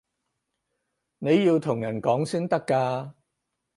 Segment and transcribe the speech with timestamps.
[1.19, 3.13] 你要同人講先得㗎